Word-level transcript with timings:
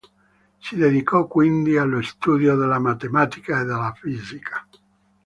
Si 0.59 0.75
dedicò 0.77 1.27
quindi 1.27 1.77
allo 1.77 2.01
studio 2.01 2.55
della 2.55 2.79
matematica 2.79 3.59
e 3.59 3.65
della 3.65 3.93
fisica. 3.93 4.65